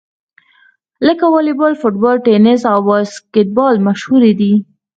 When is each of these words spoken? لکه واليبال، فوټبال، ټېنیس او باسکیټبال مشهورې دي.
لکه 1.07 1.25
واليبال، 1.33 1.73
فوټبال، 1.81 2.15
ټېنیس 2.25 2.61
او 2.71 2.79
باسکیټبال 2.87 3.73
مشهورې 3.87 4.31
دي. 4.39 4.53